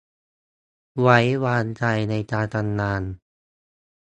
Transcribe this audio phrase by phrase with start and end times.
[0.99, 3.01] ไว้วางใจในการทำงาน